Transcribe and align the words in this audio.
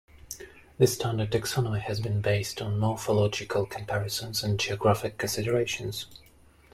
The 0.79 0.87
standard 0.87 1.29
taxonomy 1.31 1.79
has 1.81 1.99
been 1.99 2.21
based 2.21 2.59
on 2.59 2.79
morphological 2.79 3.67
comparisons 3.67 4.43
and 4.43 4.59
geographic 4.59 5.19
considerations. 5.19 6.07